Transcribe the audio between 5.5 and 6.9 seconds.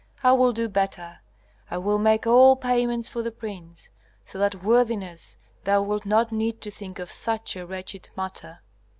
thou wilt not need to